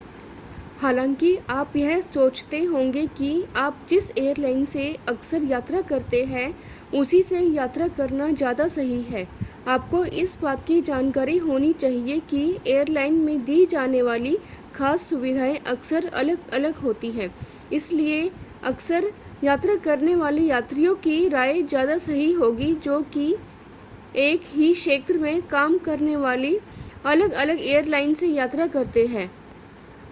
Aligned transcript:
हालांकि 0.81 1.35
आप 1.49 1.75
यह 1.75 1.99
सोचते 2.01 2.59
होंगे 2.63 3.05
कि 3.07 3.27
आप 3.55 3.85
जिस 3.89 4.09
एयरलाइन 4.17 4.63
से 4.65 4.85
अक्सर 5.07 5.43
यात्रा 5.43 5.81
करते 5.81 6.23
हैं 6.23 6.53
उसी 6.93 7.21
से 7.23 7.39
यात्रा 7.39 7.87
करना 7.87 8.29
ज़्यादा 8.31 8.67
सही 8.67 9.01
है 9.01 9.27
आपको 9.67 10.03
इस 10.05 10.35
बात 10.41 10.65
की 10.65 10.81
जानकारी 10.81 11.37
होनी 11.37 11.71
चाहिए 11.73 12.19
कि 12.19 12.41
एयरलाइन 12.67 13.13
में 13.13 13.43
दी 13.45 13.65
जाने 13.65 14.01
वाली 14.01 14.37
खास 14.75 15.01
सुविधाएं 15.01 15.57
अक्सर 15.65 16.07
अलग-अलग 16.13 16.77
होती 16.77 17.11
हैं 17.11 17.31
इसलिए 17.71 18.31
अक्सर 18.63 19.11
यात्रा 19.43 19.75
करने 19.75 20.15
वाले 20.15 20.41
यात्रियों 20.41 20.95
की 20.95 21.27
राय 21.27 21.61
ज़्यादा 21.61 21.97
सही 21.97 22.31
होगी 22.31 22.73
जो 22.75 22.99
एक 24.15 24.45
ही 24.45 24.73
क्षेत्र 24.73 25.17
में 25.17 25.41
काम 25.41 25.77
करने 25.77 26.15
वाली 26.15 26.57
अलग-अलग 27.05 27.59
एयरलाइन 27.59 28.13
से 28.13 28.27
यात्रा 28.27 28.67
करते 28.67 29.05
हैं 29.07 29.29